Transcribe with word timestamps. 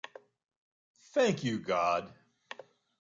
Thank 1.13 1.43
you 1.43 1.59
God. 1.59 2.11